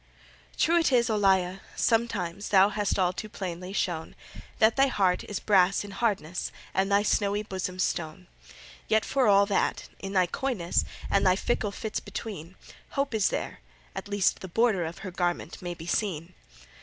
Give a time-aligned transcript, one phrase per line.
[0.57, 4.15] True it is, Olalla, sometimes Thou hast all too plainly shown
[4.57, 8.25] That thy heart is brass in hardness, And thy snowy bosom stone.
[8.87, 12.55] Yet for all that, in thy coyness, And thy fickle fits between,
[12.97, 13.59] Hope is there
[13.95, 16.33] at least the border Of her garment may be seen.